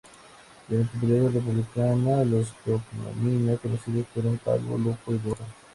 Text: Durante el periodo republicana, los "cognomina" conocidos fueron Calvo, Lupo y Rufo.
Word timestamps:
Durante 0.67 0.95
el 0.95 0.99
periodo 0.99 1.29
republicana, 1.29 2.23
los 2.25 2.51
"cognomina" 2.65 3.55
conocidos 3.57 4.07
fueron 4.11 4.35
Calvo, 4.37 4.75
Lupo 4.75 5.13
y 5.13 5.17
Rufo. 5.19 5.43